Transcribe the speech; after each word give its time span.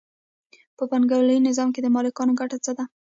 په 0.77 0.83
پانګوالي 0.91 1.37
نظام 1.47 1.69
کې 1.73 1.81
د 1.83 1.87
مالکانو 1.95 2.37
ګټه 2.39 2.57
څه 2.65 2.71
ده 2.77 2.83